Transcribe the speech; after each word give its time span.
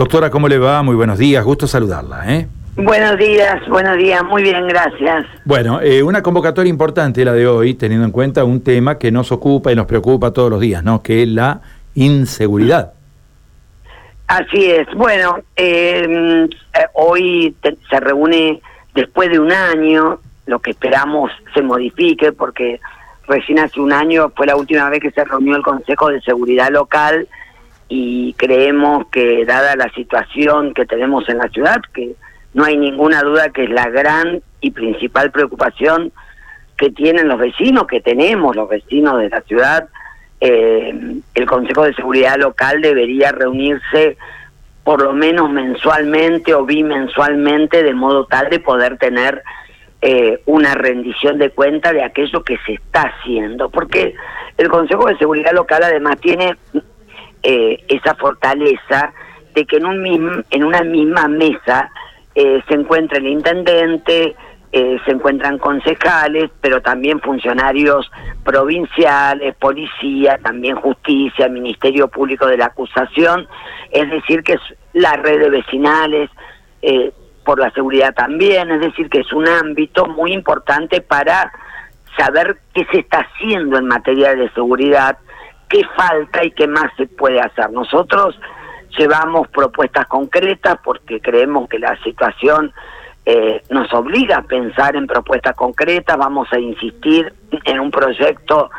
Doctora, 0.00 0.30
¿cómo 0.30 0.48
le 0.48 0.56
va? 0.56 0.82
Muy 0.82 0.94
buenos 0.94 1.18
días, 1.18 1.44
gusto 1.44 1.66
saludarla. 1.66 2.24
¿eh? 2.26 2.48
Buenos 2.74 3.18
días, 3.18 3.60
buenos 3.68 3.98
días, 3.98 4.24
muy 4.24 4.42
bien, 4.42 4.66
gracias. 4.66 5.26
Bueno, 5.44 5.82
eh, 5.82 6.02
una 6.02 6.22
convocatoria 6.22 6.70
importante 6.70 7.22
la 7.22 7.34
de 7.34 7.46
hoy, 7.46 7.74
teniendo 7.74 8.06
en 8.06 8.10
cuenta 8.10 8.42
un 8.44 8.64
tema 8.64 8.96
que 8.96 9.12
nos 9.12 9.30
ocupa 9.30 9.70
y 9.70 9.76
nos 9.76 9.84
preocupa 9.84 10.30
todos 10.30 10.48
los 10.48 10.58
días, 10.58 10.82
¿no? 10.82 11.02
Que 11.02 11.24
es 11.24 11.28
la 11.28 11.60
inseguridad. 11.94 12.94
Así 14.26 14.70
es. 14.70 14.88
Bueno, 14.94 15.40
em, 15.54 16.44
eh, 16.44 16.48
hoy 16.94 17.54
se 17.90 18.00
reúne 18.00 18.62
después 18.94 19.28
de 19.28 19.38
un 19.38 19.52
año, 19.52 20.18
lo 20.46 20.60
que 20.60 20.70
esperamos 20.70 21.30
se 21.52 21.60
modifique, 21.60 22.32
porque 22.32 22.80
recién 23.28 23.58
hace 23.58 23.78
un 23.78 23.92
año 23.92 24.32
fue 24.34 24.46
la 24.46 24.56
última 24.56 24.88
vez 24.88 25.00
que 25.00 25.10
se 25.10 25.22
reunió 25.26 25.56
el 25.56 25.62
Consejo 25.62 26.08
de 26.08 26.22
Seguridad 26.22 26.70
Local 26.70 27.28
y 27.90 28.34
creemos 28.34 29.08
que 29.08 29.44
dada 29.44 29.74
la 29.74 29.90
situación 29.90 30.72
que 30.74 30.86
tenemos 30.86 31.28
en 31.28 31.38
la 31.38 31.48
ciudad, 31.48 31.82
que 31.92 32.14
no 32.54 32.64
hay 32.64 32.78
ninguna 32.78 33.20
duda 33.22 33.50
que 33.50 33.64
es 33.64 33.70
la 33.70 33.90
gran 33.90 34.40
y 34.60 34.70
principal 34.70 35.32
preocupación 35.32 36.12
que 36.78 36.90
tienen 36.90 37.26
los 37.26 37.38
vecinos, 37.38 37.88
que 37.88 38.00
tenemos 38.00 38.54
los 38.54 38.68
vecinos 38.68 39.18
de 39.18 39.28
la 39.28 39.40
ciudad, 39.42 39.88
eh, 40.40 41.20
el 41.34 41.46
Consejo 41.46 41.82
de 41.82 41.94
Seguridad 41.94 42.38
Local 42.38 42.80
debería 42.80 43.32
reunirse 43.32 44.16
por 44.84 45.02
lo 45.02 45.12
menos 45.12 45.50
mensualmente 45.50 46.54
o 46.54 46.64
bimensualmente 46.64 47.82
de 47.82 47.92
modo 47.92 48.24
tal 48.26 48.50
de 48.50 48.60
poder 48.60 48.98
tener 48.98 49.42
eh, 50.00 50.40
una 50.46 50.74
rendición 50.74 51.38
de 51.38 51.50
cuenta 51.50 51.92
de 51.92 52.04
aquello 52.04 52.44
que 52.44 52.56
se 52.64 52.74
está 52.74 53.02
haciendo, 53.02 53.68
porque 53.68 54.14
el 54.56 54.68
Consejo 54.68 55.06
de 55.08 55.18
Seguridad 55.18 55.52
Local 55.52 55.82
además 55.82 56.20
tiene 56.20 56.56
eh, 57.42 57.84
esa 57.88 58.14
fortaleza 58.16 59.12
de 59.54 59.64
que 59.64 59.76
en, 59.76 59.86
un 59.86 60.02
mismo, 60.02 60.42
en 60.50 60.64
una 60.64 60.82
misma 60.82 61.26
mesa 61.28 61.90
eh, 62.34 62.62
se 62.68 62.74
encuentra 62.74 63.18
el 63.18 63.26
intendente, 63.26 64.36
eh, 64.72 64.98
se 65.04 65.10
encuentran 65.10 65.58
concejales, 65.58 66.50
pero 66.60 66.80
también 66.80 67.20
funcionarios 67.20 68.10
provinciales, 68.44 69.54
policía, 69.56 70.38
también 70.42 70.76
justicia, 70.76 71.48
Ministerio 71.48 72.08
Público 72.08 72.46
de 72.46 72.58
la 72.58 72.66
Acusación, 72.66 73.48
es 73.90 74.08
decir, 74.10 74.42
que 74.42 74.52
es 74.52 74.60
la 74.92 75.14
red 75.14 75.40
de 75.40 75.50
vecinales, 75.50 76.30
por 77.44 77.58
la 77.58 77.70
seguridad 77.72 78.14
también, 78.14 78.70
es 78.70 78.80
decir, 78.80 79.10
que 79.10 79.20
es 79.20 79.32
un 79.32 79.46
ámbito 79.46 80.06
muy 80.06 80.32
importante 80.32 81.00
para 81.00 81.52
saber 82.16 82.58
qué 82.74 82.86
se 82.92 83.00
está 83.00 83.20
haciendo 83.20 83.78
en 83.78 83.86
materia 83.86 84.34
de 84.34 84.50
seguridad 84.50 85.18
qué 85.70 85.82
falta 85.96 86.44
y 86.44 86.50
qué 86.50 86.66
más 86.66 86.92
se 86.96 87.06
puede 87.06 87.40
hacer. 87.40 87.70
Nosotros 87.70 88.38
llevamos 88.98 89.48
propuestas 89.48 90.06
concretas 90.06 90.76
porque 90.84 91.20
creemos 91.20 91.68
que 91.68 91.78
la 91.78 91.96
situación 92.02 92.72
eh, 93.24 93.62
nos 93.70 93.92
obliga 93.94 94.38
a 94.38 94.42
pensar 94.42 94.96
en 94.96 95.06
propuestas 95.06 95.54
concretas, 95.54 96.18
vamos 96.18 96.52
a 96.52 96.58
insistir 96.58 97.32
en 97.64 97.80
un 97.80 97.90
proyecto 97.90 98.70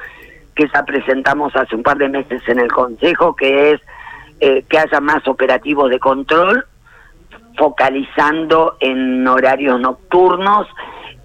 que 0.54 0.68
ya 0.74 0.84
presentamos 0.84 1.56
hace 1.56 1.76
un 1.76 1.84
par 1.84 1.98
de 1.98 2.10
meses 2.10 2.42
en 2.48 2.60
el 2.60 2.72
Consejo, 2.72 3.36
que 3.36 3.72
es 3.72 3.82
eh, 4.42 4.66
que 4.68 4.78
haya 4.78 5.00
más 5.00 5.26
operativos 5.28 5.90
de 5.90 6.00
control, 6.00 6.66
focalizando 7.58 8.78
en 8.80 9.28
horarios 9.28 9.80
nocturnos 9.80 10.68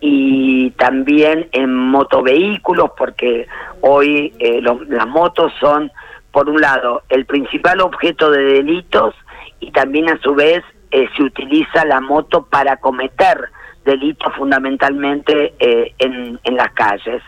y 0.00 0.70
también 0.72 1.48
en 1.52 1.74
motovehículos, 1.74 2.90
porque 2.96 3.46
hoy 3.80 4.32
eh, 4.38 4.60
las 4.60 5.06
motos 5.06 5.52
son, 5.58 5.90
por 6.30 6.48
un 6.48 6.60
lado, 6.60 7.02
el 7.08 7.24
principal 7.26 7.80
objeto 7.80 8.30
de 8.30 8.42
delitos 8.42 9.14
y 9.60 9.70
también 9.70 10.10
a 10.10 10.18
su 10.20 10.34
vez 10.34 10.62
eh, 10.90 11.08
se 11.16 11.22
utiliza 11.22 11.84
la 11.84 12.00
moto 12.00 12.46
para 12.46 12.76
cometer 12.76 13.48
delitos 13.84 14.34
fundamentalmente 14.34 15.54
eh, 15.58 15.94
en, 15.98 16.38
en, 16.44 16.56
las 16.56 16.72
calles. 16.72 17.22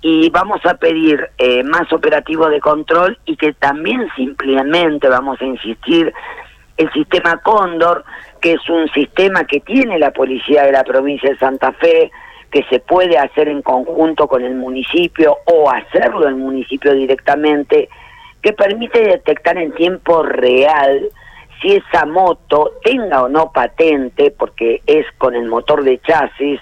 Y 0.00 0.30
vamos 0.30 0.60
a 0.66 0.74
pedir 0.74 1.30
más 1.64 1.92
operativos 1.92 2.50
de 2.50 2.58
control 2.58 3.16
y 3.24 3.36
que 3.36 3.52
también 3.52 4.08
simplemente 4.16 5.08
vamos 5.08 5.40
a 5.40 5.44
insistir 5.44 6.12
el 6.76 6.92
sistema 6.92 7.36
Cóndor, 7.38 8.04
que 8.42 8.54
es 8.54 8.68
un 8.68 8.88
sistema 8.88 9.44
que 9.44 9.60
tiene 9.60 9.98
la 9.98 10.10
policía 10.10 10.64
de 10.64 10.72
la 10.72 10.82
provincia 10.82 11.30
de 11.30 11.38
Santa 11.38 11.72
Fe, 11.72 12.10
que 12.50 12.64
se 12.64 12.80
puede 12.80 13.16
hacer 13.16 13.48
en 13.48 13.62
conjunto 13.62 14.26
con 14.28 14.44
el 14.44 14.56
municipio 14.56 15.38
o 15.46 15.70
hacerlo 15.70 16.28
el 16.28 16.34
municipio 16.34 16.92
directamente, 16.92 17.88
que 18.42 18.52
permite 18.52 19.00
detectar 19.00 19.56
en 19.56 19.72
tiempo 19.72 20.24
real 20.24 21.08
si 21.62 21.76
esa 21.76 22.04
moto 22.04 22.72
tenga 22.82 23.22
o 23.22 23.28
no 23.28 23.52
patente, 23.52 24.34
porque 24.36 24.82
es 24.86 25.06
con 25.18 25.36
el 25.36 25.46
motor 25.46 25.84
de 25.84 26.00
chasis, 26.00 26.60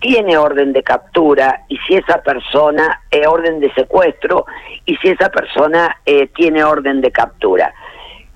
tiene 0.00 0.38
orden 0.38 0.72
de 0.72 0.82
captura 0.82 1.64
y 1.68 1.76
si 1.86 1.96
esa 1.96 2.22
persona 2.22 3.02
es 3.10 3.26
orden 3.26 3.60
de 3.60 3.70
secuestro 3.74 4.46
y 4.86 4.96
si 4.96 5.08
esa 5.08 5.28
persona 5.28 5.98
eh, 6.06 6.28
tiene 6.28 6.64
orden 6.64 7.02
de 7.02 7.12
captura. 7.12 7.74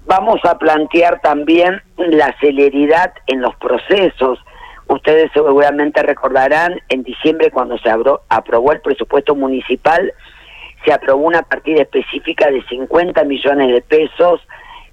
Vamos 0.06 0.40
a 0.44 0.58
plantear 0.58 1.20
también 1.20 1.80
la 1.96 2.34
celeridad 2.38 3.14
en 3.26 3.40
los 3.40 3.54
procesos. 3.56 4.38
Ustedes 4.86 5.30
seguramente 5.32 6.02
recordarán, 6.02 6.78
en 6.90 7.02
diciembre 7.02 7.50
cuando 7.50 7.78
se 7.78 7.90
aprobó 8.28 8.72
el 8.72 8.80
presupuesto 8.80 9.34
municipal, 9.34 10.12
se 10.84 10.92
aprobó 10.92 11.26
una 11.26 11.42
partida 11.42 11.82
específica 11.82 12.50
de 12.50 12.62
50 12.64 13.24
millones 13.24 13.72
de 13.72 13.80
pesos 13.80 14.40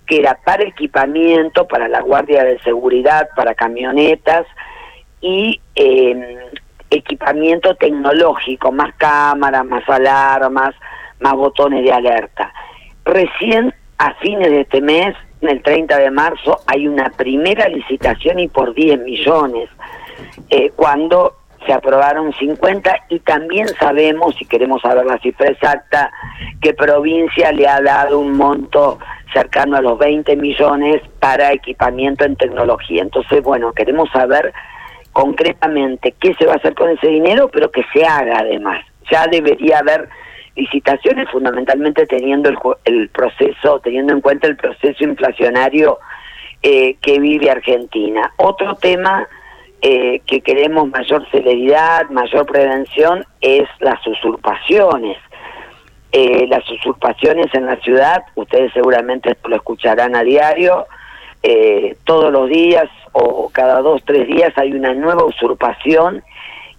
que 0.07 0.19
era 0.19 0.37
para 0.45 0.63
equipamiento, 0.63 1.67
para 1.67 1.87
la 1.89 2.01
Guardia 2.01 2.43
de 2.43 2.59
Seguridad, 2.59 3.29
para 3.35 3.53
camionetas 3.53 4.45
y 5.19 5.59
em, 5.75 6.37
equipamiento 6.89 7.75
tecnológico, 7.75 8.71
más 8.71 8.93
cámaras, 8.95 9.65
más 9.65 9.87
alarmas, 9.89 10.73
más 11.19 11.33
botones 11.33 11.83
de 11.83 11.91
alerta. 11.91 12.53
Recién 13.05 13.73
a 14.01 14.15
fines 14.15 14.49
de 14.49 14.61
este 14.61 14.81
mes, 14.81 15.15
el 15.41 15.61
30 15.61 15.95
de 15.99 16.09
marzo, 16.09 16.59
hay 16.65 16.87
una 16.87 17.11
primera 17.11 17.69
licitación 17.69 18.39
y 18.39 18.47
por 18.47 18.73
10 18.73 18.99
millones, 19.01 19.69
eh, 20.49 20.71
cuando 20.75 21.35
se 21.67 21.71
aprobaron 21.71 22.33
50 22.33 22.95
y 23.09 23.19
también 23.19 23.67
sabemos, 23.79 24.35
si 24.37 24.45
queremos 24.45 24.81
saber 24.81 25.05
la 25.05 25.19
cifra 25.19 25.49
exacta, 25.49 26.11
que 26.61 26.73
provincia 26.73 27.51
le 27.51 27.67
ha 27.67 27.79
dado 27.79 28.17
un 28.17 28.35
monto 28.35 28.97
cercano 29.33 29.77
a 29.77 29.81
los 29.81 29.99
20 29.99 30.35
millones 30.35 31.03
para 31.19 31.53
equipamiento 31.53 32.25
en 32.25 32.35
tecnología. 32.35 33.03
Entonces, 33.03 33.43
bueno, 33.43 33.71
queremos 33.71 34.09
saber 34.09 34.51
concretamente 35.13 36.15
qué 36.19 36.33
se 36.39 36.47
va 36.47 36.53
a 36.53 36.55
hacer 36.55 36.73
con 36.73 36.89
ese 36.89 37.07
dinero, 37.07 37.49
pero 37.53 37.69
que 37.69 37.83
se 37.93 38.03
haga 38.03 38.39
además. 38.39 38.83
Ya 39.11 39.27
debería 39.27 39.77
haber 39.77 40.09
licitaciones, 40.55 41.29
fundamentalmente 41.29 42.05
teniendo 42.05 42.49
el, 42.49 42.57
el 42.85 43.09
proceso, 43.09 43.79
teniendo 43.79 44.13
en 44.13 44.21
cuenta 44.21 44.47
el 44.47 44.57
proceso 44.57 45.03
inflacionario 45.03 45.99
eh, 46.63 46.95
que 47.01 47.19
vive 47.19 47.49
Argentina. 47.49 48.33
Otro 48.37 48.75
tema 48.75 49.27
eh, 49.81 50.21
que 50.27 50.41
queremos 50.41 50.89
mayor 50.89 51.27
celeridad, 51.31 52.09
mayor 52.09 52.45
prevención, 52.45 53.25
es 53.39 53.67
las 53.79 54.05
usurpaciones. 54.05 55.17
Eh, 56.11 56.45
las 56.47 56.69
usurpaciones 56.69 57.47
en 57.53 57.65
la 57.65 57.77
ciudad, 57.77 58.23
ustedes 58.35 58.73
seguramente 58.73 59.35
lo 59.45 59.55
escucharán 59.55 60.15
a 60.15 60.23
diario, 60.23 60.85
todos 62.03 62.31
los 62.31 62.47
días 62.49 62.87
o 63.13 63.49
cada 63.49 63.81
dos, 63.81 64.03
tres 64.05 64.27
días 64.27 64.55
hay 64.57 64.73
una 64.73 64.93
nueva 64.93 65.23
usurpación 65.23 66.23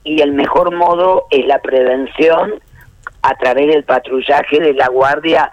y 0.04 0.20
el 0.20 0.30
mejor 0.32 0.72
modo 0.72 1.26
es 1.30 1.44
la 1.46 1.58
prevención 1.58 2.62
a 3.22 3.34
través 3.36 3.68
del 3.68 3.84
patrullaje 3.84 4.60
de 4.60 4.74
la 4.74 4.88
Guardia 4.88 5.50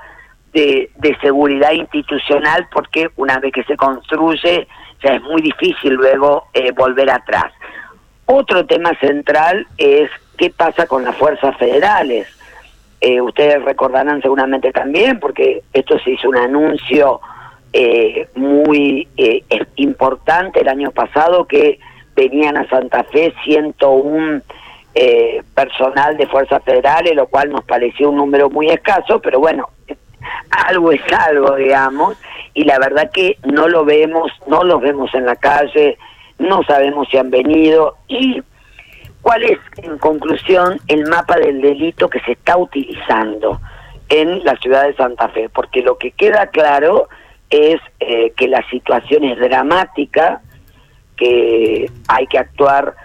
de, 0.53 0.89
Seguridad 1.21 1.71
Institucional, 1.71 2.67
porque 2.71 3.09
una 3.15 3.39
vez 3.39 3.53
que 3.53 3.63
se 3.63 3.77
construye 3.77 4.67
ya 5.01 5.13
es 5.13 5.21
muy 5.21 5.41
difícil 5.41 5.93
luego 5.93 6.47
eh, 6.53 6.71
volver 6.71 7.09
atrás. 7.09 7.53
Otro 8.25 8.65
tema 8.65 8.91
central 8.99 9.65
es 9.77 10.09
qué 10.37 10.49
pasa 10.49 10.87
con 10.87 11.05
las 11.05 11.15
fuerzas 11.15 11.55
federales. 11.57 12.27
Eh, 12.99 13.21
ustedes 13.21 13.63
recordarán 13.63 14.21
seguramente 14.21 14.71
también, 14.71 15.19
porque 15.19 15.63
esto 15.71 15.97
se 15.99 16.11
hizo 16.11 16.27
un 16.27 16.35
anuncio 16.35 17.21
eh, 17.71 18.27
muy 18.35 19.07
importante 19.75 20.59
el 20.59 20.67
año 20.67 20.91
pasado, 20.91 21.45
que 21.45 21.79
venían 22.15 22.57
a 22.57 22.67
Santa 22.67 23.05
Fe 23.05 23.33
101 23.45 24.41
eh, 24.95 25.43
personal 25.53 26.17
de 26.17 26.27
fuerzas 26.27 26.63
federales, 26.63 27.15
lo 27.15 27.27
cual 27.27 27.51
nos 27.51 27.63
pareció 27.63 28.09
un 28.09 28.17
número 28.17 28.49
muy 28.49 28.69
escaso, 28.69 29.21
pero 29.21 29.39
bueno, 29.39 29.69
algo 30.67 30.91
es 30.91 31.01
algo, 31.13 31.55
digamos, 31.55 32.17
y 32.53 32.63
la 32.63 32.79
verdad 32.79 33.11
que 33.11 33.37
no 33.43 33.67
lo 33.67 33.85
vemos, 33.85 34.31
no 34.47 34.63
los 34.63 34.81
vemos 34.81 35.13
en 35.13 35.25
la 35.25 35.35
calle, 35.35 35.97
no 36.39 36.63
sabemos 36.63 37.07
si 37.09 37.17
han 37.17 37.29
venido 37.29 37.97
y 38.07 38.41
cuál 39.21 39.43
es, 39.43 39.59
en 39.77 39.97
conclusión, 39.97 40.79
el 40.87 41.07
mapa 41.07 41.37
del 41.37 41.61
delito 41.61 42.09
que 42.09 42.19
se 42.21 42.31
está 42.33 42.57
utilizando 42.57 43.59
en 44.09 44.43
la 44.43 44.55
ciudad 44.57 44.85
de 44.85 44.95
Santa 44.95 45.29
Fe, 45.29 45.49
porque 45.49 45.81
lo 45.81 45.97
que 45.97 46.11
queda 46.11 46.47
claro 46.47 47.09
es 47.49 47.79
eh, 47.99 48.31
que 48.35 48.47
la 48.47 48.67
situación 48.69 49.23
es 49.23 49.37
dramática, 49.39 50.41
que 51.15 51.91
hay 52.07 52.27
que 52.27 52.39
actuar 52.39 52.95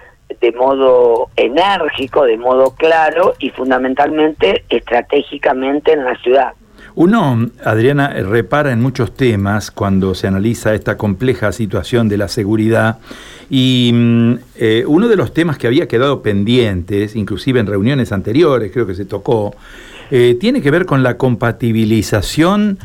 de 0.41 0.53
modo 0.53 1.29
enérgico, 1.37 2.25
de 2.25 2.37
modo 2.37 2.75
claro 2.75 3.35
y 3.38 3.50
fundamentalmente 3.50 4.65
estratégicamente 4.69 5.93
en 5.93 6.05
la 6.05 6.17
ciudad. 6.17 6.53
Uno, 6.97 7.50
Adriana, 7.65 8.09
repara 8.09 8.71
en 8.71 8.81
muchos 8.81 9.15
temas 9.15 9.73
cuando 9.73 10.15
se 10.15 10.29
analiza 10.29 10.75
esta 10.75 10.97
compleja 10.97 11.50
situación 11.50 12.09
de 12.09 12.19
la 12.19 12.29
seguridad 12.29 12.99
y 13.50 13.91
mm, 13.93 14.35
eh, 14.56 14.85
uno 14.87 15.09
de 15.09 15.17
los 15.17 15.35
temas 15.35 15.59
que 15.59 15.67
había 15.67 15.88
quedado 15.88 16.23
pendientes, 16.23 17.17
inclusive 17.17 17.59
en 17.59 17.67
reuniones 17.67 18.12
anteriores, 18.12 18.71
creo 18.73 18.87
que 18.87 18.94
se 18.94 19.05
tocó, 19.05 19.56
eh, 20.12 20.37
tiene 20.38 20.62
que 20.62 20.71
ver 20.71 20.87
con 20.87 21.03
la 21.03 21.17
compatibilización 21.17 22.79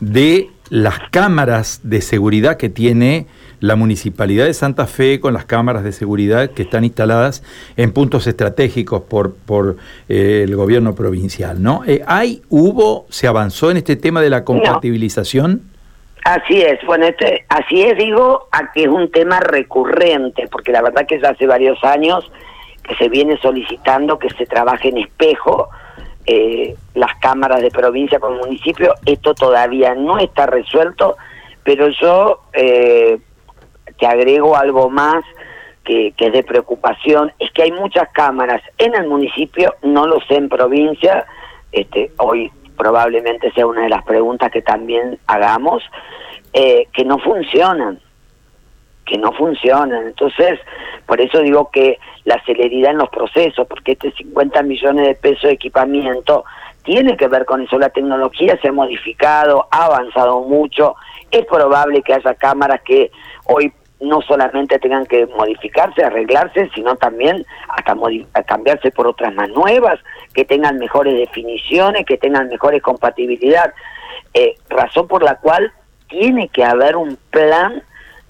de 0.00 0.50
las 0.68 0.98
cámaras 1.10 1.80
de 1.84 2.00
seguridad 2.00 2.56
que 2.56 2.68
tiene 2.68 3.26
la 3.62 3.76
Municipalidad 3.76 4.46
de 4.46 4.54
Santa 4.54 4.86
Fe 4.88 5.20
con 5.20 5.34
las 5.34 5.44
cámaras 5.44 5.84
de 5.84 5.92
seguridad 5.92 6.50
que 6.50 6.62
están 6.62 6.82
instaladas 6.82 7.44
en 7.76 7.92
puntos 7.92 8.26
estratégicos 8.26 9.02
por, 9.02 9.36
por 9.36 9.76
eh, 10.08 10.42
el 10.44 10.56
gobierno 10.56 10.96
provincial, 10.96 11.62
¿no? 11.62 11.82
Eh, 11.86 12.02
¿Hay, 12.08 12.42
hubo, 12.48 13.06
se 13.08 13.28
avanzó 13.28 13.70
en 13.70 13.76
este 13.76 13.94
tema 13.94 14.20
de 14.20 14.30
la 14.30 14.44
compatibilización? 14.44 15.62
Así 16.24 16.60
es, 16.60 16.84
bueno, 16.84 17.06
este, 17.06 17.44
así 17.48 17.82
es, 17.82 17.96
digo, 17.96 18.48
a 18.50 18.72
que 18.72 18.82
es 18.82 18.88
un 18.88 19.12
tema 19.12 19.38
recurrente, 19.38 20.48
porque 20.50 20.72
la 20.72 20.82
verdad 20.82 21.06
que 21.06 21.14
es 21.14 21.24
hace 21.24 21.46
varios 21.46 21.82
años 21.84 22.30
que 22.82 22.96
se 22.96 23.08
viene 23.08 23.38
solicitando 23.38 24.18
que 24.18 24.30
se 24.30 24.44
trabaje 24.44 24.88
en 24.88 24.98
espejo 24.98 25.68
eh, 26.26 26.74
las 26.94 27.14
cámaras 27.20 27.62
de 27.62 27.70
provincia 27.70 28.18
con 28.18 28.38
municipio, 28.38 28.94
esto 29.06 29.34
todavía 29.34 29.94
no 29.94 30.18
está 30.18 30.46
resuelto, 30.46 31.16
pero 31.62 31.88
yo 31.90 32.40
eh, 32.54 33.20
te 34.02 34.08
agrego 34.08 34.56
algo 34.56 34.90
más 34.90 35.22
que, 35.84 36.12
es 36.18 36.32
de 36.32 36.42
preocupación, 36.42 37.30
es 37.38 37.52
que 37.52 37.62
hay 37.62 37.70
muchas 37.70 38.08
cámaras 38.08 38.60
en 38.76 38.96
el 38.96 39.06
municipio, 39.06 39.76
no 39.82 40.08
lo 40.08 40.20
sé 40.22 40.34
en 40.34 40.48
provincia, 40.48 41.24
este, 41.70 42.10
hoy 42.16 42.50
probablemente 42.76 43.52
sea 43.52 43.64
una 43.64 43.82
de 43.82 43.90
las 43.90 44.02
preguntas 44.02 44.50
que 44.50 44.60
también 44.60 45.20
hagamos, 45.28 45.84
eh, 46.52 46.88
que 46.92 47.04
no 47.04 47.20
funcionan, 47.20 48.00
que 49.06 49.18
no 49.18 49.30
funcionan. 49.34 50.08
Entonces, 50.08 50.58
por 51.06 51.20
eso 51.20 51.38
digo 51.38 51.70
que 51.70 52.00
la 52.24 52.42
celeridad 52.44 52.90
en 52.90 52.98
los 52.98 53.08
procesos, 53.08 53.68
porque 53.68 53.92
este 53.92 54.10
50 54.10 54.64
millones 54.64 55.06
de 55.06 55.14
pesos 55.14 55.42
de 55.42 55.52
equipamiento 55.52 56.44
tiene 56.82 57.16
que 57.16 57.28
ver 57.28 57.44
con 57.44 57.60
eso. 57.60 57.78
La 57.78 57.90
tecnología 57.90 58.58
se 58.60 58.66
ha 58.66 58.72
modificado, 58.72 59.68
ha 59.70 59.84
avanzado 59.84 60.40
mucho. 60.40 60.96
Es 61.30 61.46
probable 61.46 62.02
que 62.02 62.14
haya 62.14 62.34
cámaras 62.34 62.80
que 62.82 63.12
hoy 63.44 63.72
no 64.02 64.20
solamente 64.22 64.78
tengan 64.78 65.06
que 65.06 65.26
modificarse, 65.26 66.04
arreglarse, 66.04 66.68
sino 66.74 66.96
también 66.96 67.46
hasta 67.68 68.42
cambiarse 68.44 68.90
por 68.90 69.06
otras 69.06 69.34
más 69.34 69.48
nuevas, 69.50 69.98
que 70.34 70.44
tengan 70.44 70.78
mejores 70.78 71.14
definiciones, 71.14 72.04
que 72.04 72.18
tengan 72.18 72.48
mejores 72.48 72.82
compatibilidad. 72.82 73.72
Eh, 74.34 74.56
razón 74.68 75.06
por 75.08 75.22
la 75.22 75.36
cual 75.36 75.72
tiene 76.08 76.48
que 76.48 76.64
haber 76.64 76.96
un 76.96 77.16
plan 77.30 77.82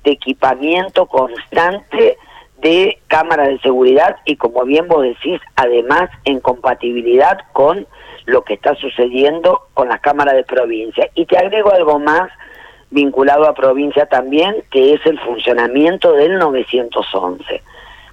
de 0.04 0.12
equipamiento 0.12 1.06
constante 1.06 2.18
de 2.58 2.98
cámaras 3.08 3.48
de 3.48 3.58
seguridad 3.58 4.16
y 4.24 4.36
como 4.36 4.64
bien 4.64 4.86
vos 4.86 5.02
decís, 5.02 5.40
además 5.56 6.10
en 6.24 6.40
compatibilidad 6.40 7.38
con 7.52 7.86
lo 8.26 8.44
que 8.44 8.54
está 8.54 8.74
sucediendo 8.76 9.62
con 9.74 9.88
las 9.88 10.00
cámaras 10.00 10.34
de 10.34 10.44
provincia. 10.44 11.08
Y 11.14 11.26
te 11.26 11.38
agrego 11.38 11.72
algo 11.72 11.98
más 11.98 12.30
vinculado 12.92 13.48
a 13.48 13.54
provincia 13.54 14.06
también, 14.06 14.62
que 14.70 14.94
es 14.94 15.04
el 15.06 15.18
funcionamiento 15.20 16.12
del 16.12 16.38
911, 16.38 17.62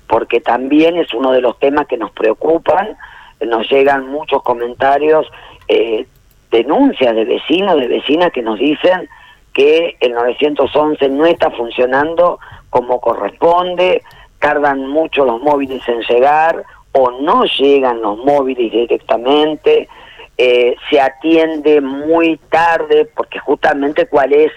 porque 0.08 0.40
también 0.40 0.98
es 0.98 1.14
uno 1.14 1.32
de 1.32 1.42
los 1.42 1.60
temas 1.60 1.86
que 1.88 1.98
nos 1.98 2.12
preocupan, 2.12 2.98
nos 3.46 3.70
llegan 3.70 4.08
muchos 4.08 4.42
comentarios, 4.42 5.28
eh, 5.68 6.08
denuncias 6.50 7.14
de 7.14 7.26
vecinos, 7.26 7.80
de 7.80 7.88
vecinas 7.88 8.32
que 8.32 8.42
nos 8.42 8.58
dicen 8.58 9.08
que 9.54 9.98
el 10.00 10.14
911 10.14 11.10
no 11.10 11.26
está 11.26 11.52
funcionando 11.52 12.40
como 12.70 13.02
corresponde, 13.02 14.02
tardan 14.40 14.88
mucho 14.88 15.26
los 15.26 15.42
móviles 15.42 15.82
en 15.88 16.02
llegar 16.02 16.64
o 16.94 17.12
no 17.12 17.44
llegan 17.44 18.02
los 18.02 18.18
móviles 18.20 18.72
directamente, 18.72 19.90
eh, 20.38 20.76
se 20.90 21.02
atiende 21.02 21.82
muy 21.82 22.38
tarde 22.50 23.10
porque 23.14 23.40
justamente 23.40 24.08
cuál 24.08 24.32
es 24.32 24.52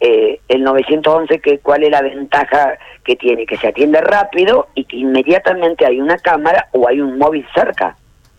eh, 0.00 0.40
el 0.48 0.62
911, 0.62 1.40
que, 1.40 1.58
¿cuál 1.58 1.82
es 1.82 1.90
la 1.90 2.02
ventaja 2.02 2.78
que 3.04 3.16
tiene? 3.16 3.46
Que 3.46 3.56
se 3.56 3.68
atiende 3.68 4.00
rápido 4.00 4.68
y 4.74 4.84
que 4.84 4.96
inmediatamente 4.96 5.86
hay 5.86 6.00
una 6.00 6.18
cámara 6.18 6.68
o 6.72 6.88
hay 6.88 7.00
un 7.00 7.18
móvil 7.18 7.44
cerca. 7.54 7.96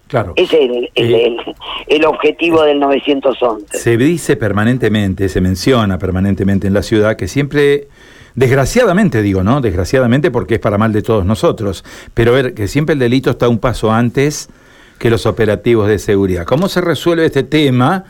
Claro. 0.08 0.34
Ese 0.36 0.64
es 0.64 0.72
el, 0.72 0.90
el, 0.96 1.38
el, 1.88 2.06
objetivo 2.06 2.64
del 2.64 2.80
911. 2.80 3.78
Se 3.78 3.96
dice 3.96 4.38
permanentemente, 4.38 5.30
se 5.30 5.40
menciona 5.40 6.00
permanentemente 6.00 6.66
en 6.66 6.74
la 6.74 6.82
ciudad 6.82 7.16
que 7.16 7.28
siempre, 7.28 7.90
desgraciadamente 8.34 9.22
digo, 9.22 9.44
¿no? 9.44 9.62
Desgraciadamente 9.62 10.32
porque 10.32 10.56
es 10.56 10.60
para 10.60 10.80
mal 10.80 10.94
de 10.94 11.04
todos 11.04 11.26
nosotros, 11.26 11.86
pero 12.16 12.34
ver 12.34 12.56
que 12.56 12.68
siempre 12.68 12.94
el 12.94 13.00
delito 13.00 13.30
está 13.30 13.48
un 13.50 13.60
paso 13.60 13.92
antes 13.92 14.50
que 14.98 15.10
los 15.10 15.28
operativos 15.28 15.88
de 15.88 16.00
seguridad. 16.00 16.46
¿Cómo 16.46 16.70
se 16.70 16.82
resuelve 16.82 17.26
este 17.26 17.44
tema 17.44 18.06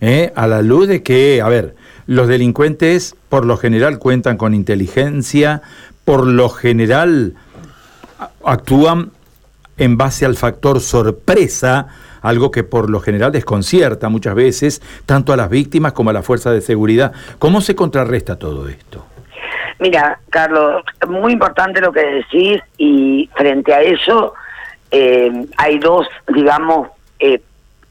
eh, 0.00 0.32
a 0.34 0.46
la 0.46 0.60
luz 0.60 0.88
de 0.88 1.02
que, 1.02 1.40
a 1.40 1.48
ver, 1.48 1.74
los 2.06 2.28
delincuentes 2.28 3.16
por 3.28 3.44
lo 3.44 3.56
general 3.56 3.98
cuentan 3.98 4.36
con 4.36 4.54
inteligencia, 4.54 5.62
por 6.04 6.26
lo 6.26 6.48
general 6.48 7.34
actúan 8.44 9.10
en 9.76 9.96
base 9.96 10.24
al 10.24 10.36
factor 10.36 10.80
sorpresa, 10.80 11.88
algo 12.22 12.50
que 12.50 12.62
por 12.62 12.90
lo 12.90 13.00
general 13.00 13.32
desconcierta 13.32 14.08
muchas 14.08 14.34
veces 14.34 14.82
tanto 15.06 15.32
a 15.32 15.36
las 15.36 15.50
víctimas 15.50 15.92
como 15.92 16.10
a 16.10 16.12
la 16.12 16.22
fuerza 16.22 16.52
de 16.52 16.60
seguridad. 16.60 17.12
¿Cómo 17.38 17.60
se 17.60 17.74
contrarresta 17.74 18.38
todo 18.38 18.68
esto? 18.68 19.04
Mira, 19.80 20.20
Carlos, 20.30 20.84
muy 21.08 21.32
importante 21.32 21.80
lo 21.80 21.92
que 21.92 22.00
decís 22.00 22.60
y 22.78 23.28
frente 23.34 23.74
a 23.74 23.82
eso 23.82 24.34
eh, 24.90 25.46
hay 25.56 25.78
dos, 25.78 26.06
digamos, 26.32 26.88
eh, 27.18 27.42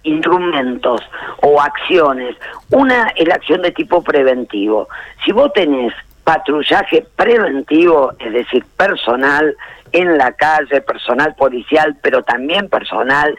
instrumentos 0.04 1.02
o 1.42 1.62
acciones. 1.62 2.36
Una 2.70 3.10
es 3.16 3.28
la 3.28 3.36
acción 3.36 3.62
de 3.62 3.72
tipo 3.72 4.04
preventivo. 4.04 4.88
Si 5.24 5.32
vos 5.32 5.52
tenés 5.54 5.94
patrullaje 6.24 7.06
preventivo, 7.16 8.14
es 8.20 8.34
decir, 8.34 8.64
personal 8.78 9.56
en 9.92 10.18
la 10.18 10.32
calle, 10.34 10.82
personal 10.82 11.36
policial, 11.36 11.96
pero 12.02 12.24
también 12.24 12.70
personal 12.70 13.38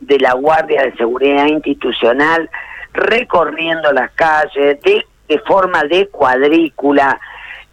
de 0.00 0.18
la 0.18 0.34
Guardia 0.34 0.82
de 0.82 0.96
Seguridad 0.96 1.46
Institucional, 1.46 2.50
recorriendo 2.92 3.92
las 3.92 4.10
calles 4.12 4.80
de, 4.82 5.06
de 5.28 5.38
forma 5.40 5.84
de 5.84 6.08
cuadrícula, 6.08 7.18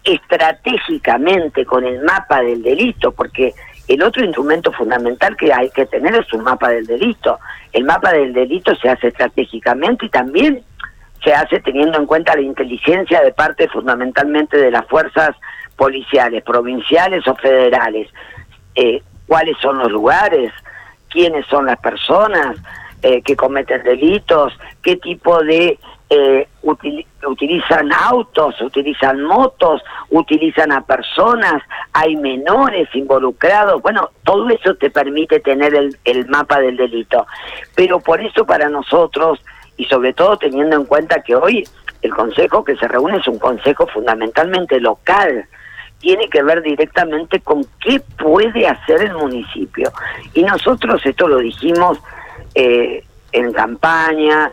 estratégicamente 0.04 1.64
con 1.64 1.84
el 1.84 2.02
mapa 2.02 2.42
del 2.42 2.62
delito, 2.62 3.12
porque 3.12 3.54
el 3.88 4.02
otro 4.02 4.24
instrumento 4.24 4.72
fundamental 4.72 5.36
que 5.36 5.52
hay 5.52 5.70
que 5.70 5.86
tener 5.86 6.14
es 6.14 6.32
un 6.32 6.44
mapa 6.44 6.70
del 6.70 6.86
delito. 6.86 7.38
El 7.72 7.84
mapa 7.84 8.12
del 8.12 8.32
delito 8.32 8.74
se 8.76 8.88
hace 8.88 9.08
estratégicamente 9.08 10.06
y 10.06 10.10
también 10.10 10.62
se 11.22 11.32
hace 11.32 11.60
teniendo 11.60 11.98
en 11.98 12.06
cuenta 12.06 12.34
la 12.34 12.42
inteligencia 12.42 13.22
de 13.22 13.32
parte 13.32 13.68
fundamentalmente 13.68 14.56
de 14.56 14.70
las 14.70 14.86
fuerzas 14.86 15.30
policiales, 15.76 16.42
provinciales 16.42 17.26
o 17.26 17.34
federales. 17.36 18.08
Eh, 18.74 19.02
¿Cuáles 19.26 19.56
son 19.58 19.78
los 19.78 19.90
lugares? 19.90 20.52
¿Quiénes 21.08 21.46
son 21.46 21.66
las 21.66 21.78
personas 21.78 22.56
eh, 23.02 23.22
que 23.22 23.36
cometen 23.36 23.82
delitos? 23.82 24.52
¿Qué 24.82 24.96
tipo 24.96 25.42
de 25.42 25.78
eh, 26.14 26.46
utilizan 27.24 27.90
autos, 27.90 28.60
utilizan 28.60 29.22
motos, 29.22 29.82
utilizan 30.10 30.70
a 30.70 30.84
personas, 30.84 31.62
hay 31.94 32.16
menores 32.16 32.86
involucrados, 32.94 33.80
bueno, 33.80 34.10
todo 34.22 34.46
eso 34.50 34.74
te 34.74 34.90
permite 34.90 35.40
tener 35.40 35.74
el, 35.74 35.96
el 36.04 36.28
mapa 36.28 36.60
del 36.60 36.76
delito. 36.76 37.26
Pero 37.74 37.98
por 37.98 38.20
eso 38.20 38.44
para 38.44 38.68
nosotros, 38.68 39.42
y 39.78 39.86
sobre 39.86 40.12
todo 40.12 40.36
teniendo 40.36 40.76
en 40.76 40.84
cuenta 40.84 41.22
que 41.22 41.34
hoy 41.34 41.66
el 42.02 42.14
consejo 42.14 42.62
que 42.62 42.76
se 42.76 42.88
reúne 42.88 43.16
es 43.16 43.28
un 43.28 43.38
consejo 43.38 43.86
fundamentalmente 43.86 44.80
local, 44.80 45.46
tiene 45.98 46.28
que 46.28 46.42
ver 46.42 46.60
directamente 46.60 47.40
con 47.40 47.64
qué 47.80 48.00
puede 48.18 48.66
hacer 48.66 49.00
el 49.00 49.14
municipio. 49.14 49.90
Y 50.34 50.42
nosotros 50.42 51.00
esto 51.06 51.26
lo 51.26 51.38
dijimos 51.38 51.98
eh, 52.54 53.02
en 53.32 53.50
campaña, 53.52 54.52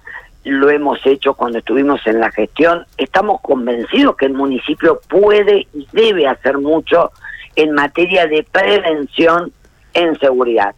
lo 0.50 0.70
hemos 0.70 1.06
hecho 1.06 1.34
cuando 1.34 1.60
estuvimos 1.60 2.06
en 2.06 2.20
la 2.20 2.32
gestión, 2.32 2.86
estamos 2.98 3.41
convencidos 3.41 4.15
que 4.15 4.25
el 4.25 4.34
municipio 4.34 5.00
puede 5.08 5.68
y 5.74 5.88
debe 5.91 6.27
hacer 6.27 6.58
mucho 6.58 7.12
en 7.56 7.74
materia 7.74 8.27
de 8.27 8.44
prevención 8.44 9.51
en 9.94 10.18
seguridad. 10.20 10.75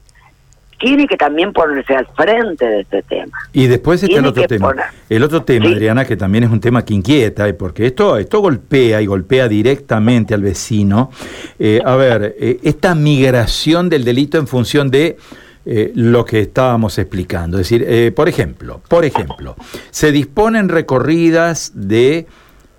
tiene 0.79 1.05
que 1.05 1.15
también 1.15 1.53
ponerse 1.53 1.95
al 1.95 2.07
frente 2.07 2.65
de 2.65 2.79
este 2.81 3.03
tema. 3.03 3.37
Y 3.53 3.67
después 3.67 4.01
está 4.01 4.17
el 4.17 4.25
otro 4.25 4.47
tema. 4.47 4.73
El 5.09 5.21
otro 5.21 5.43
tema, 5.43 5.67
Adriana, 5.67 6.05
que 6.05 6.17
también 6.17 6.45
es 6.45 6.49
un 6.49 6.59
tema 6.59 6.83
que 6.83 6.95
inquieta, 6.95 7.55
porque 7.55 7.85
esto, 7.85 8.17
esto 8.17 8.39
golpea 8.39 8.99
y 8.99 9.05
golpea 9.05 9.47
directamente 9.47 10.33
al 10.33 10.41
vecino. 10.41 11.11
Eh, 11.59 11.79
a 11.85 11.95
ver, 11.95 12.35
eh, 12.39 12.59
esta 12.63 12.95
migración 12.95 13.89
del 13.89 14.03
delito 14.03 14.39
en 14.39 14.47
función 14.47 14.89
de 14.89 15.17
lo 15.65 16.25
que 16.25 16.41
estábamos 16.41 16.97
explicando. 16.97 17.59
Es 17.59 17.69
decir, 17.69 18.13
por 18.13 18.27
ejemplo, 18.27 18.81
por 18.87 19.05
ejemplo, 19.05 19.55
se 19.91 20.11
disponen 20.11 20.69
recorridas 20.69 21.71
de 21.75 22.27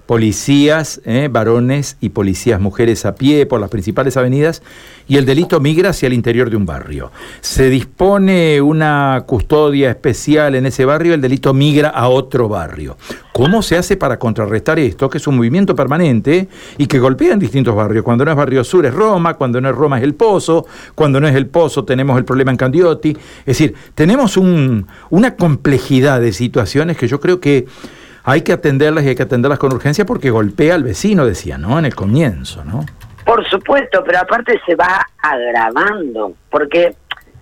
policías 0.06 1.00
eh, 1.04 1.28
varones 1.30 1.96
y 2.00 2.10
policías 2.10 2.60
mujeres 2.60 3.06
a 3.06 3.14
pie 3.14 3.46
por 3.46 3.60
las 3.60 3.70
principales 3.70 4.16
avenidas 4.16 4.62
y 5.08 5.16
el 5.16 5.26
delito 5.26 5.60
migra 5.60 5.90
hacia 5.90 6.06
el 6.06 6.12
interior 6.12 6.50
de 6.50 6.56
un 6.56 6.66
barrio. 6.66 7.12
Se 7.40 7.68
dispone 7.68 8.60
una 8.60 9.24
custodia 9.26 9.90
especial 9.90 10.54
en 10.54 10.66
ese 10.66 10.84
barrio, 10.84 11.14
el 11.14 11.20
delito 11.20 11.54
migra 11.54 11.88
a 11.90 12.08
otro 12.08 12.48
barrio. 12.48 12.96
¿Cómo 13.32 13.62
se 13.62 13.78
hace 13.78 13.96
para 13.96 14.18
contrarrestar 14.18 14.78
esto, 14.78 15.08
que 15.08 15.18
es 15.18 15.26
un 15.26 15.36
movimiento 15.36 15.74
permanente 15.74 16.48
y 16.76 16.86
que 16.86 16.98
golpea 16.98 17.32
en 17.32 17.38
distintos 17.38 17.74
barrios? 17.74 18.04
Cuando 18.04 18.24
no 18.24 18.30
es 18.30 18.36
Barrio 18.36 18.62
Sur 18.64 18.84
es 18.84 18.92
Roma, 18.92 19.34
cuando 19.34 19.60
no 19.60 19.70
es 19.70 19.74
Roma 19.74 19.98
es 19.98 20.04
El 20.04 20.14
Pozo, 20.14 20.66
cuando 20.94 21.20
no 21.20 21.28
es 21.28 21.34
El 21.34 21.46
Pozo 21.46 21.84
tenemos 21.84 22.18
el 22.18 22.24
problema 22.24 22.50
en 22.50 22.58
Candioti. 22.58 23.10
Es 23.10 23.46
decir, 23.58 23.74
tenemos 23.94 24.36
un, 24.36 24.86
una 25.10 25.36
complejidad 25.36 26.20
de 26.20 26.32
situaciones 26.32 26.96
que 26.96 27.08
yo 27.08 27.20
creo 27.20 27.40
que 27.40 27.66
hay 28.24 28.42
que 28.42 28.52
atenderlas 28.52 29.04
y 29.04 29.08
hay 29.08 29.14
que 29.14 29.24
atenderlas 29.24 29.58
con 29.58 29.72
urgencia 29.72 30.04
porque 30.04 30.30
golpea 30.30 30.74
al 30.74 30.84
vecino, 30.84 31.26
decía, 31.26 31.58
¿no? 31.58 31.78
En 31.78 31.84
el 31.84 31.94
comienzo, 31.94 32.64
¿no? 32.64 32.84
Por 33.24 33.48
supuesto, 33.48 34.02
pero 34.04 34.18
aparte 34.20 34.60
se 34.66 34.74
va 34.74 35.06
agravando, 35.22 36.32
porque 36.50 36.94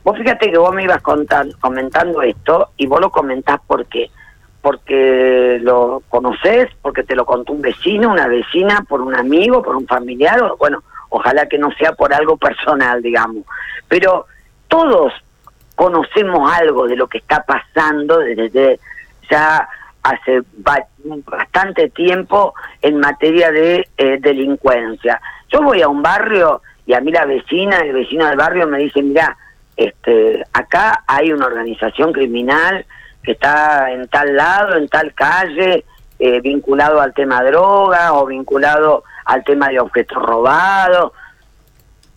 vos 0.04 0.16
fíjate 0.18 0.50
que 0.50 0.58
vos 0.58 0.74
me 0.74 0.84
ibas 0.84 1.02
comentando 1.02 2.22
esto 2.22 2.70
y 2.76 2.86
vos 2.86 3.00
lo 3.00 3.10
comentás 3.10 3.60
porque 3.66 4.10
porque 4.62 5.58
lo 5.62 6.02
conoces, 6.10 6.68
porque 6.82 7.02
te 7.02 7.16
lo 7.16 7.24
contó 7.24 7.54
un 7.54 7.62
vecino, 7.62 8.10
una 8.10 8.28
vecina, 8.28 8.84
por 8.86 9.00
un 9.00 9.14
amigo, 9.14 9.62
por 9.62 9.74
un 9.74 9.86
familiar, 9.86 10.42
o, 10.42 10.58
bueno, 10.58 10.82
ojalá 11.08 11.46
que 11.46 11.56
no 11.56 11.70
sea 11.72 11.92
por 11.92 12.12
algo 12.12 12.36
personal, 12.36 13.00
digamos. 13.00 13.44
Pero 13.88 14.26
todos 14.68 15.14
conocemos 15.74 16.52
algo 16.52 16.86
de 16.86 16.96
lo 16.96 17.08
que 17.08 17.16
está 17.16 17.42
pasando 17.42 18.18
desde 18.18 18.78
ya 19.30 19.66
hace 20.02 20.42
bastante 20.54 21.90
tiempo 21.90 22.54
en 22.82 22.98
materia 22.98 23.50
de 23.50 23.88
eh, 23.96 24.18
delincuencia. 24.20 25.20
Yo 25.48 25.62
voy 25.62 25.82
a 25.82 25.88
un 25.88 26.02
barrio 26.02 26.62
y 26.86 26.94
a 26.94 27.00
mí 27.00 27.12
la 27.12 27.24
vecina, 27.24 27.78
el 27.78 27.92
vecino 27.92 28.26
del 28.26 28.36
barrio 28.36 28.66
me 28.66 28.78
dice, 28.78 29.02
mira, 29.02 29.36
este, 29.76 30.44
acá 30.52 31.04
hay 31.06 31.32
una 31.32 31.46
organización 31.46 32.12
criminal 32.12 32.84
que 33.22 33.32
está 33.32 33.90
en 33.92 34.08
tal 34.08 34.36
lado, 34.36 34.76
en 34.76 34.88
tal 34.88 35.14
calle, 35.14 35.84
eh, 36.18 36.40
vinculado 36.40 37.00
al 37.00 37.14
tema 37.14 37.42
droga 37.42 38.12
o 38.12 38.26
vinculado 38.26 39.04
al 39.24 39.44
tema 39.44 39.68
de 39.68 39.80
objetos 39.80 40.22
robados. 40.22 41.12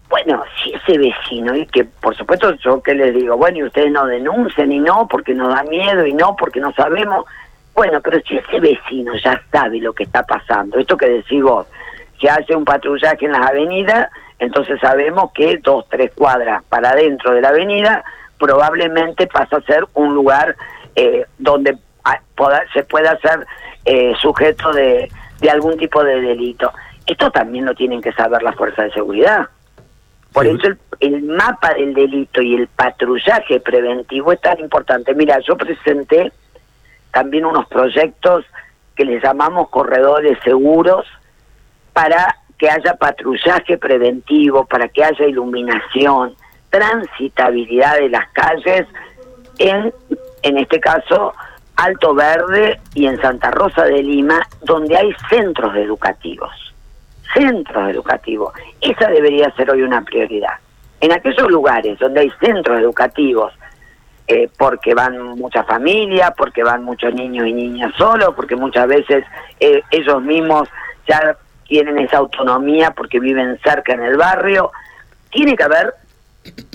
Bueno, 0.09 0.43
si 0.61 0.73
ese 0.73 0.97
vecino, 0.97 1.55
y 1.55 1.65
que 1.65 1.85
por 1.85 2.15
supuesto 2.15 2.53
yo 2.55 2.81
que 2.81 2.93
les 2.93 3.13
digo, 3.15 3.37
bueno, 3.37 3.59
y 3.59 3.63
ustedes 3.63 3.91
no 3.91 4.05
denuncien 4.05 4.71
y 4.71 4.79
no, 4.79 5.07
porque 5.07 5.33
nos 5.33 5.53
da 5.53 5.63
miedo 5.63 6.05
y 6.05 6.13
no, 6.13 6.35
porque 6.35 6.59
no 6.59 6.73
sabemos, 6.73 7.25
bueno, 7.73 8.01
pero 8.01 8.19
si 8.21 8.37
ese 8.37 8.59
vecino 8.59 9.13
ya 9.15 9.41
sabe 9.51 9.79
lo 9.79 9.93
que 9.93 10.03
está 10.03 10.23
pasando, 10.23 10.77
esto 10.77 10.95
que 10.95 11.09
decís 11.09 11.41
vos, 11.41 11.67
si 12.19 12.27
hace 12.27 12.55
un 12.55 12.65
patrullaje 12.65 13.25
en 13.25 13.31
las 13.31 13.49
avenidas, 13.49 14.09
entonces 14.39 14.79
sabemos 14.79 15.31
que 15.33 15.57
dos, 15.57 15.85
tres 15.89 16.11
cuadras 16.13 16.63
para 16.65 16.91
adentro 16.91 17.31
de 17.31 17.41
la 17.41 17.49
avenida 17.49 18.03
probablemente 18.37 19.27
pasa 19.27 19.57
a 19.57 19.61
ser 19.61 19.85
un 19.93 20.13
lugar 20.13 20.55
eh, 20.95 21.25
donde 21.37 21.77
se 22.73 22.83
pueda 22.83 23.17
ser 23.19 23.45
eh, 23.85 24.13
sujeto 24.21 24.71
de, 24.73 25.09
de 25.39 25.49
algún 25.49 25.77
tipo 25.77 26.03
de 26.03 26.21
delito. 26.21 26.71
Esto 27.05 27.31
también 27.31 27.65
lo 27.65 27.73
tienen 27.73 28.01
que 28.01 28.11
saber 28.13 28.43
las 28.43 28.55
fuerzas 28.55 28.85
de 28.85 28.91
seguridad. 28.91 29.47
Por 30.31 30.47
eso 30.47 30.67
el, 30.67 30.77
el, 30.99 31.23
mapa 31.23 31.73
del 31.73 31.93
delito 31.93 32.41
y 32.41 32.55
el 32.55 32.67
patrullaje 32.67 33.59
preventivo 33.59 34.31
es 34.31 34.41
tan 34.41 34.59
importante. 34.59 35.13
Mira, 35.13 35.39
yo 35.39 35.55
presenté 35.55 36.31
también 37.13 37.45
unos 37.45 37.67
proyectos 37.67 38.43
que 38.95 39.05
les 39.05 39.23
llamamos 39.23 39.69
corredores 39.69 40.37
seguros 40.43 41.05
para 41.93 42.37
que 42.57 42.69
haya 42.69 42.95
patrullaje 42.95 43.77
preventivo, 43.77 44.65
para 44.65 44.87
que 44.87 45.03
haya 45.03 45.25
iluminación, 45.25 46.33
transitabilidad 46.69 47.97
de 47.97 48.09
las 48.09 48.27
calles 48.29 48.87
en, 49.59 49.93
en 50.41 50.57
este 50.57 50.79
caso, 50.79 51.33
Alto 51.75 52.15
Verde 52.15 52.79
y 52.95 53.05
en 53.05 53.21
Santa 53.21 53.51
Rosa 53.51 53.85
de 53.85 54.01
Lima, 54.01 54.41
donde 54.61 54.97
hay 54.97 55.13
centros 55.29 55.75
educativos. 55.75 56.51
Centros 57.33 57.89
educativos. 57.89 58.53
Esa 58.81 59.09
debería 59.09 59.51
ser 59.55 59.69
hoy 59.69 59.83
una 59.83 60.01
prioridad. 60.01 60.53
En 60.99 61.11
aquellos 61.11 61.49
lugares 61.49 61.99
donde 61.99 62.21
hay 62.21 62.31
centros 62.39 62.79
educativos 62.79 63.53
eh, 64.25 64.49
porque 64.57 64.93
van 64.93 65.37
muchas 65.37 65.67
familias, 65.67 66.31
porque 66.37 66.63
van 66.63 66.83
muchos 66.83 67.13
niños 67.13 67.45
y 67.45 67.51
niñas 67.51 67.93
solos, 67.97 68.29
porque 68.35 68.55
muchas 68.55 68.87
veces 68.87 69.25
eh, 69.59 69.81
ellos 69.91 70.21
mismos 70.21 70.69
ya 71.05 71.35
tienen 71.67 71.99
esa 71.99 72.17
autonomía 72.17 72.91
porque 72.91 73.19
viven 73.19 73.59
cerca 73.61 73.93
en 73.93 74.03
el 74.03 74.15
barrio. 74.15 74.71
Tiene 75.29 75.57
que 75.57 75.63
haber, 75.63 75.93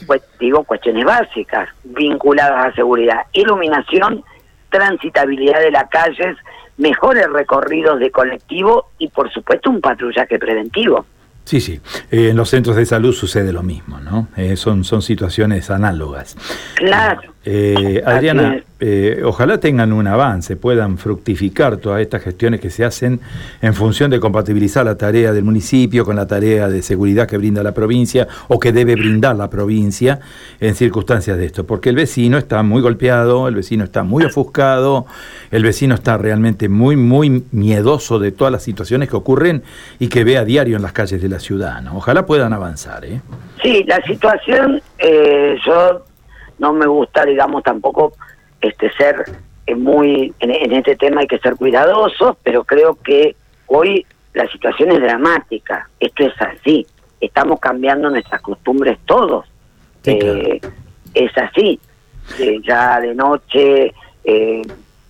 pues 0.06 0.22
digo, 0.38 0.62
cuestiones 0.64 1.06
básicas 1.06 1.70
vinculadas 1.84 2.66
a 2.66 2.74
seguridad, 2.74 3.22
iluminación, 3.32 4.22
transitabilidad 4.68 5.60
de 5.60 5.70
las 5.70 5.88
calles, 5.88 6.36
mejores 6.76 7.30
recorridos 7.30 7.98
de 7.98 8.10
colectivo 8.10 8.90
y 8.98 9.08
por 9.08 9.32
supuesto 9.32 9.70
un 9.70 9.80
patrullaje 9.80 10.38
preventivo. 10.38 11.06
Sí, 11.44 11.62
sí. 11.62 11.80
Eh, 12.10 12.28
en 12.28 12.36
los 12.36 12.50
centros 12.50 12.76
de 12.76 12.84
salud 12.84 13.14
sucede 13.14 13.54
lo 13.54 13.62
mismo, 13.62 13.98
¿no? 14.00 14.28
son, 14.56 14.84
son 14.84 15.00
situaciones 15.00 15.70
análogas. 15.70 16.36
Claro. 16.74 17.37
Eh, 17.50 18.02
Adriana, 18.04 18.62
eh, 18.78 19.22
ojalá 19.24 19.58
tengan 19.58 19.94
un 19.94 20.06
avance, 20.06 20.54
puedan 20.54 20.98
fructificar 20.98 21.78
todas 21.78 22.02
estas 22.02 22.22
gestiones 22.22 22.60
que 22.60 22.68
se 22.68 22.84
hacen 22.84 23.20
en 23.62 23.72
función 23.72 24.10
de 24.10 24.20
compatibilizar 24.20 24.84
la 24.84 24.98
tarea 24.98 25.32
del 25.32 25.44
municipio 25.44 26.04
con 26.04 26.14
la 26.14 26.26
tarea 26.26 26.68
de 26.68 26.82
seguridad 26.82 27.26
que 27.26 27.38
brinda 27.38 27.62
la 27.62 27.72
provincia 27.72 28.28
o 28.48 28.60
que 28.60 28.70
debe 28.70 28.96
brindar 28.96 29.34
la 29.34 29.48
provincia 29.48 30.20
en 30.60 30.74
circunstancias 30.74 31.38
de 31.38 31.46
esto, 31.46 31.64
porque 31.64 31.88
el 31.88 31.96
vecino 31.96 32.36
está 32.36 32.62
muy 32.62 32.82
golpeado, 32.82 33.48
el 33.48 33.54
vecino 33.54 33.82
está 33.82 34.02
muy 34.02 34.26
ofuscado, 34.26 35.06
el 35.50 35.62
vecino 35.62 35.94
está 35.94 36.18
realmente 36.18 36.68
muy, 36.68 36.96
muy 36.96 37.44
miedoso 37.50 38.18
de 38.18 38.30
todas 38.30 38.52
las 38.52 38.62
situaciones 38.62 39.08
que 39.08 39.16
ocurren 39.16 39.62
y 39.98 40.08
que 40.08 40.22
ve 40.22 40.36
a 40.36 40.44
diario 40.44 40.76
en 40.76 40.82
las 40.82 40.92
calles 40.92 41.22
de 41.22 41.30
la 41.30 41.38
ciudad. 41.38 41.80
¿no? 41.80 41.96
Ojalá 41.96 42.26
puedan 42.26 42.52
avanzar. 42.52 43.06
¿eh? 43.06 43.22
Sí, 43.62 43.84
la 43.88 44.02
situación, 44.02 44.82
eh, 44.98 45.56
yo 45.64 46.04
no 46.58 46.72
me 46.72 46.86
gusta, 46.86 47.24
digamos, 47.24 47.62
tampoco 47.62 48.12
este 48.60 48.90
ser 48.92 49.24
eh, 49.66 49.74
muy 49.74 50.32
en, 50.40 50.72
este 50.72 50.96
tema 50.96 51.20
hay 51.20 51.26
que 51.26 51.38
ser 51.38 51.56
cuidadosos, 51.56 52.36
pero 52.42 52.64
creo 52.64 52.94
que 52.94 53.36
hoy 53.66 54.06
la 54.32 54.48
situación 54.48 54.92
es 54.92 55.00
dramática. 55.00 55.88
Esto 56.00 56.24
es 56.24 56.32
así. 56.40 56.86
Estamos 57.20 57.60
cambiando 57.60 58.08
nuestras 58.08 58.40
costumbres 58.40 58.98
todos. 59.04 59.46
Eh, 60.04 60.60
es 61.12 61.36
así. 61.36 61.78
Eh, 62.38 62.60
ya 62.66 63.00
de 63.00 63.14
noche 63.14 63.92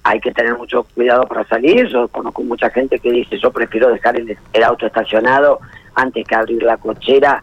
hay 0.04 0.20
que 0.20 0.32
tener 0.32 0.56
mucho 0.56 0.84
cuidado 0.94 1.24
para 1.26 1.44
salir. 1.44 1.86
Yo 1.88 2.08
conozco 2.08 2.42
mucha 2.42 2.70
gente 2.70 2.98
que 2.98 3.12
dice 3.12 3.38
yo 3.38 3.52
prefiero 3.52 3.90
dejar 3.90 4.16
el, 4.16 4.36
el 4.52 4.64
auto 4.64 4.86
estacionado 4.86 5.60
antes 5.94 6.26
que 6.26 6.34
abrir 6.34 6.62
la 6.62 6.76
cochera 6.78 7.42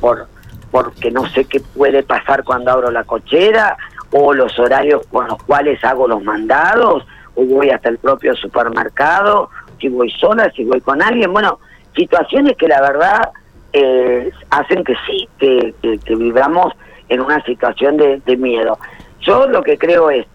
por 0.00 0.28
porque 0.72 1.12
no 1.12 1.28
sé 1.28 1.44
qué 1.44 1.60
puede 1.60 2.02
pasar 2.02 2.42
cuando 2.42 2.72
abro 2.72 2.90
la 2.90 3.04
cochera 3.04 3.76
o 4.10 4.32
los 4.32 4.58
horarios 4.58 5.06
con 5.06 5.28
los 5.28 5.40
cuales 5.44 5.84
hago 5.84 6.08
los 6.08 6.24
mandados 6.24 7.06
o 7.34 7.44
voy 7.44 7.70
hasta 7.70 7.90
el 7.90 7.98
propio 7.98 8.34
supermercado, 8.34 9.50
si 9.80 9.88
voy 9.88 10.10
sola, 10.10 10.50
si 10.56 10.64
voy 10.64 10.80
con 10.80 11.00
alguien. 11.00 11.32
Bueno, 11.32 11.58
situaciones 11.94 12.56
que 12.56 12.68
la 12.68 12.80
verdad 12.80 13.30
eh, 13.72 14.30
hacen 14.50 14.82
que 14.82 14.94
sí, 15.06 15.28
que, 15.38 15.74
que, 15.82 16.16
vivamos 16.16 16.72
en 17.08 17.20
una 17.20 17.42
situación 17.44 17.96
de, 17.98 18.20
de 18.24 18.36
miedo. 18.36 18.78
Yo 19.20 19.46
lo 19.46 19.62
que 19.62 19.78
creo 19.78 20.10
es, 20.10 20.26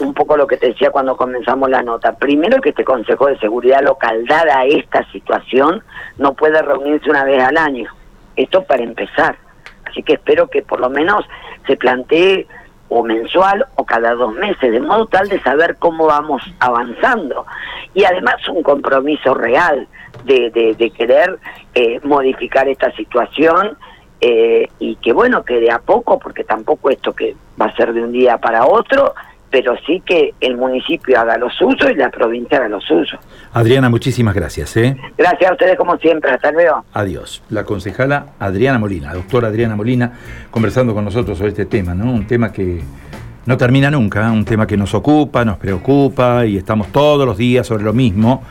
un 0.00 0.14
poco 0.14 0.36
lo 0.36 0.46
que 0.46 0.56
te 0.56 0.68
decía 0.68 0.90
cuando 0.90 1.16
comenzamos 1.16 1.70
la 1.70 1.82
nota. 1.82 2.12
Primero 2.16 2.60
que 2.60 2.70
este 2.70 2.84
Consejo 2.84 3.26
de 3.26 3.38
Seguridad 3.38 3.82
Local, 3.82 4.26
dada 4.26 4.64
esta 4.64 5.10
situación, 5.12 5.82
no 6.18 6.34
puede 6.34 6.60
reunirse 6.60 7.08
una 7.08 7.24
vez 7.24 7.42
al 7.42 7.56
año. 7.56 7.90
Esto 8.34 8.62
para 8.64 8.82
empezar. 8.82 9.36
Así 9.96 10.02
que 10.02 10.12
espero 10.12 10.48
que 10.48 10.60
por 10.60 10.78
lo 10.78 10.90
menos 10.90 11.24
se 11.66 11.74
plantee 11.74 12.46
o 12.90 13.02
mensual 13.02 13.64
o 13.76 13.86
cada 13.86 14.14
dos 14.14 14.34
meses, 14.34 14.70
de 14.70 14.78
modo 14.78 15.06
tal 15.06 15.26
de 15.30 15.40
saber 15.40 15.76
cómo 15.78 16.04
vamos 16.04 16.42
avanzando. 16.60 17.46
Y 17.94 18.04
además 18.04 18.46
un 18.50 18.62
compromiso 18.62 19.32
real 19.32 19.88
de, 20.24 20.50
de, 20.76 20.90
querer 20.90 21.38
eh, 21.74 21.98
modificar 22.02 22.68
esta 22.68 22.92
situación 22.92 23.78
eh, 24.20 24.68
y 24.80 24.96
que 24.96 25.14
bueno, 25.14 25.46
que 25.46 25.60
de 25.60 25.70
a 25.70 25.78
poco, 25.78 26.18
porque 26.18 26.44
tampoco 26.44 26.90
esto 26.90 27.14
que 27.14 27.34
va 27.58 27.66
a 27.66 27.76
ser 27.76 27.94
de 27.94 28.02
un 28.02 28.12
día 28.12 28.36
para 28.36 28.66
otro, 28.66 29.14
pero 29.50 29.74
sí 29.86 30.02
que 30.04 30.34
el 30.40 30.56
municipio 30.56 31.18
haga 31.18 31.38
lo 31.38 31.48
suyo 31.50 31.88
y 31.88 31.94
la 31.94 32.10
provincia 32.10 32.58
haga 32.58 32.68
lo 32.68 32.80
suyo. 32.80 33.18
Adriana, 33.52 33.88
muchísimas 33.88 34.34
gracias. 34.34 34.76
¿eh? 34.76 34.96
Gracias 35.16 35.50
a 35.50 35.52
ustedes 35.52 35.76
como 35.76 35.96
siempre, 35.98 36.30
hasta 36.30 36.50
luego. 36.52 36.84
Adiós. 36.92 37.42
La 37.50 37.64
concejala 37.64 38.26
Adriana 38.38 38.78
Molina, 38.78 39.14
doctora 39.14 39.48
Adriana 39.48 39.76
Molina, 39.76 40.12
conversando 40.50 40.94
con 40.94 41.04
nosotros 41.04 41.38
sobre 41.38 41.50
este 41.50 41.66
tema, 41.66 41.94
¿no? 41.94 42.12
Un 42.12 42.26
tema 42.26 42.52
que 42.52 42.80
no 43.46 43.56
termina 43.56 43.90
nunca, 43.90 44.30
un 44.32 44.44
tema 44.44 44.66
que 44.66 44.76
nos 44.76 44.92
ocupa, 44.94 45.44
nos 45.44 45.56
preocupa 45.56 46.44
y 46.44 46.56
estamos 46.56 46.88
todos 46.88 47.24
los 47.24 47.38
días 47.38 47.66
sobre 47.66 47.84
lo 47.84 47.92
mismo. 47.92 48.42